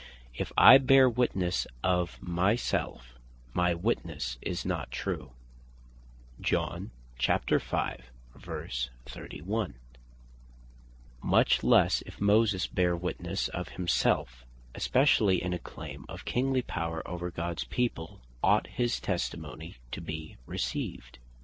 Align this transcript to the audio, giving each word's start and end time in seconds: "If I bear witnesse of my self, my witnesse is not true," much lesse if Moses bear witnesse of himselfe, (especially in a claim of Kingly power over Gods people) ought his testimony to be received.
"If 0.33 0.51
I 0.57 0.79
bear 0.79 1.07
witnesse 1.07 1.67
of 1.83 2.17
my 2.23 2.55
self, 2.55 3.19
my 3.53 3.75
witnesse 3.75 4.39
is 4.41 4.65
not 4.65 4.89
true," 4.89 5.33
much 6.39 6.43
lesse 11.61 12.01
if 12.07 12.19
Moses 12.19 12.65
bear 12.65 12.95
witnesse 12.97 13.47
of 13.49 13.67
himselfe, 13.69 14.43
(especially 14.73 15.43
in 15.43 15.53
a 15.53 15.59
claim 15.59 16.05
of 16.09 16.25
Kingly 16.25 16.63
power 16.63 17.07
over 17.07 17.29
Gods 17.29 17.65
people) 17.65 18.21
ought 18.41 18.65
his 18.65 18.99
testimony 18.99 19.75
to 19.91 20.01
be 20.01 20.35
received. 20.47 21.19